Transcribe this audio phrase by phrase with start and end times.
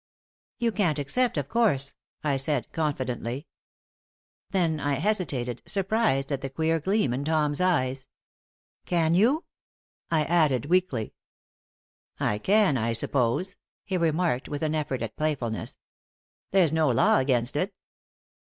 [0.57, 1.93] "You can't accept, of course,"
[2.23, 3.45] I said, confidently.
[4.49, 8.07] Then I hesitated, surprised at the queer gleam in Tom's eyes.
[8.87, 9.43] "Can you?"
[10.09, 11.13] I added, weakly.
[12.19, 15.77] "I can, I suppose," he remarked, with an effort at playfulness.
[16.49, 17.75] "There's no law against it."